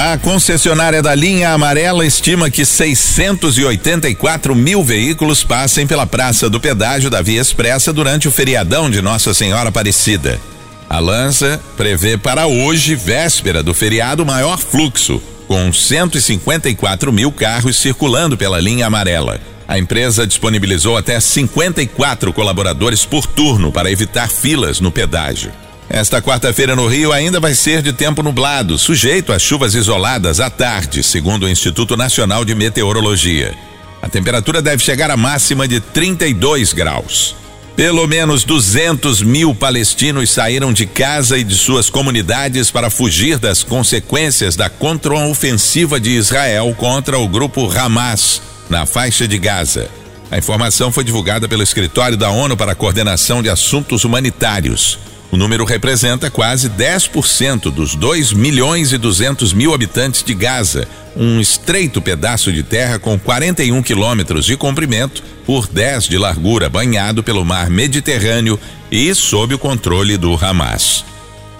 [0.00, 7.10] A concessionária da linha amarela estima que 684 mil veículos passem pela Praça do Pedágio
[7.10, 10.40] da Via Expressa durante o feriadão de Nossa Senhora Aparecida.
[10.88, 18.38] A Lança prevê para hoje, véspera do feriado, maior fluxo, com 154 mil carros circulando
[18.38, 19.40] pela linha amarela.
[19.66, 25.50] A empresa disponibilizou até 54 colaboradores por turno para evitar filas no pedágio.
[25.90, 30.50] Esta quarta-feira no Rio ainda vai ser de tempo nublado, sujeito a chuvas isoladas à
[30.50, 33.54] tarde, segundo o Instituto Nacional de Meteorologia.
[34.02, 37.34] A temperatura deve chegar à máxima de 32 graus.
[37.74, 43.62] Pelo menos 200 mil palestinos saíram de casa e de suas comunidades para fugir das
[43.62, 49.88] consequências da contraofensiva de Israel contra o grupo Hamas, na faixa de Gaza.
[50.30, 54.98] A informação foi divulgada pelo Escritório da ONU para a Coordenação de Assuntos Humanitários.
[55.30, 61.38] O número representa quase 10% dos 2 milhões e 200 mil habitantes de Gaza, um
[61.38, 67.44] estreito pedaço de terra com 41 quilômetros de comprimento por 10 de largura, banhado pelo
[67.44, 68.58] mar Mediterrâneo
[68.90, 71.04] e sob o controle do Hamas.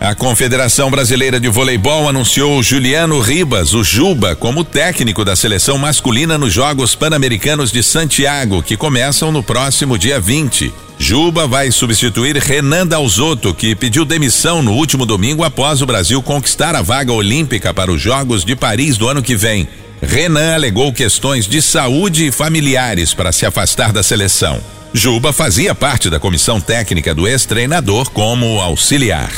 [0.01, 6.39] A Confederação Brasileira de Voleibol anunciou Juliano Ribas, o Juba, como técnico da seleção masculina
[6.39, 10.73] nos Jogos Pan-Americanos de Santiago, que começam no próximo dia 20.
[10.99, 16.75] Juba vai substituir Renan Dalzotto, que pediu demissão no último domingo após o Brasil conquistar
[16.75, 19.69] a vaga olímpica para os Jogos de Paris do ano que vem.
[20.03, 24.61] Renan alegou questões de saúde e familiares para se afastar da seleção.
[24.93, 29.31] Juba fazia parte da comissão técnica do ex-treinador como auxiliar.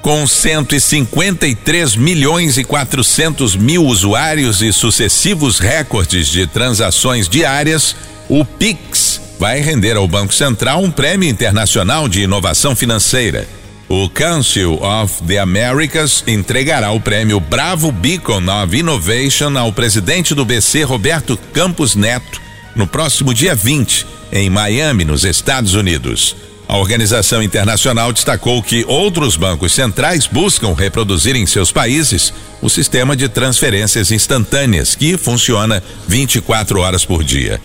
[0.00, 7.94] Com 153 milhões e 400 mil usuários e sucessivos recordes de transações diárias,
[8.28, 8.91] o Pix
[9.42, 13.44] vai render ao Banco Central um prêmio internacional de inovação financeira.
[13.88, 20.44] O Council of the Americas entregará o prêmio Bravo Beacon of Innovation ao presidente do
[20.44, 22.40] BC, Roberto Campos Neto,
[22.76, 26.36] no próximo dia 20, em Miami, nos Estados Unidos.
[26.68, 32.32] A organização internacional destacou que outros bancos centrais buscam reproduzir em seus países
[32.62, 37.60] o sistema de transferências instantâneas, que funciona 24 horas por dia.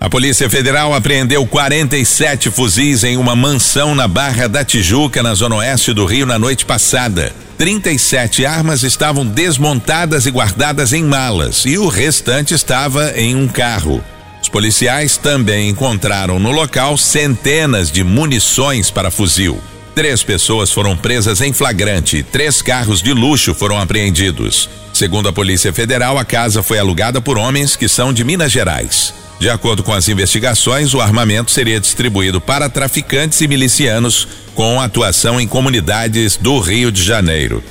[0.00, 5.56] A Polícia Federal apreendeu 47 fuzis em uma mansão na Barra da Tijuca, na zona
[5.56, 7.34] oeste do Rio, na noite passada.
[7.58, 14.02] 37 armas estavam desmontadas e guardadas em malas, e o restante estava em um carro.
[14.42, 19.60] Os policiais também encontraram no local centenas de munições para fuzil.
[19.94, 24.66] Três pessoas foram presas em flagrante e três carros de luxo foram apreendidos.
[24.94, 29.12] Segundo a Polícia Federal, a casa foi alugada por homens que são de Minas Gerais.
[29.40, 35.40] De acordo com as investigações, o armamento seria distribuído para traficantes e milicianos com atuação
[35.40, 37.64] em comunidades do Rio de Janeiro.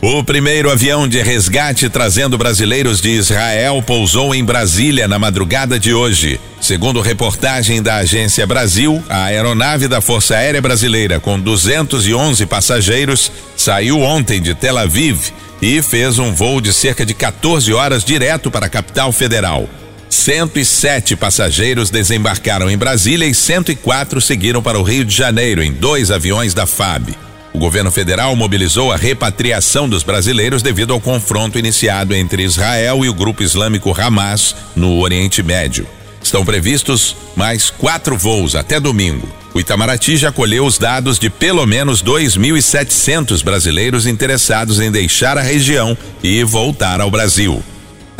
[0.00, 5.92] O primeiro avião de resgate trazendo brasileiros de Israel pousou em Brasília na madrugada de
[5.92, 6.40] hoje.
[6.62, 14.00] Segundo reportagem da Agência Brasil, a aeronave da Força Aérea Brasileira, com 211 passageiros, saiu
[14.00, 15.28] ontem de Tel Aviv
[15.60, 19.68] e fez um voo de cerca de 14 horas direto para a capital federal.
[20.12, 26.10] 107 passageiros desembarcaram em Brasília e 104 seguiram para o Rio de Janeiro em dois
[26.10, 27.16] aviões da FAB.
[27.50, 33.08] O governo federal mobilizou a repatriação dos brasileiros devido ao confronto iniciado entre Israel e
[33.08, 35.86] o grupo islâmico Hamas no Oriente Médio.
[36.22, 39.26] Estão previstos mais quatro voos até domingo.
[39.54, 45.42] O Itamaraty já colheu os dados de pelo menos 2.700 brasileiros interessados em deixar a
[45.42, 47.64] região e voltar ao Brasil.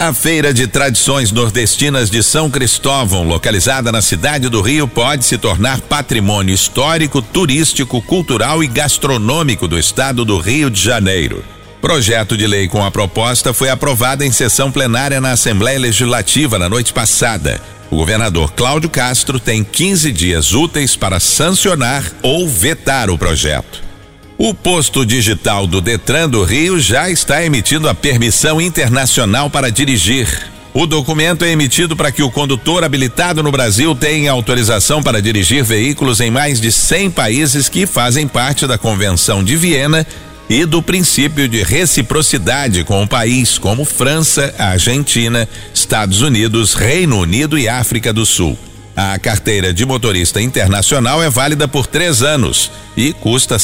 [0.02, 5.38] A Feira de Tradições Nordestinas de São Cristóvão, localizada na cidade do Rio, pode se
[5.38, 11.44] tornar patrimônio histórico, turístico, cultural e gastronômico do estado do Rio de Janeiro.
[11.81, 16.69] Projeto de lei com a proposta foi aprovado em sessão plenária na Assembleia Legislativa na
[16.69, 17.62] noite passada.
[17.88, 23.92] O governador Cláudio Castro tem 15 dias úteis para sancionar ou vetar o projeto.
[24.38, 30.50] O posto digital do Detran do Rio já está emitindo a permissão internacional para dirigir.
[30.75, 35.62] O documento é emitido para que o condutor habilitado no Brasil tenha autorização para dirigir
[35.62, 40.06] veículos em mais de 100 países que fazem parte da Convenção de Viena
[40.49, 47.58] e do princípio de reciprocidade com o país como França, Argentina, Estados Unidos, Reino Unido
[47.58, 48.58] e África do Sul.
[48.97, 53.59] A carteira de motorista internacional é válida por três anos e custa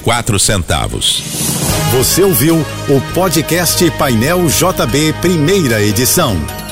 [0.00, 1.22] quatro centavos.
[1.92, 6.63] Você ouviu o podcast Painel JB, primeira edição.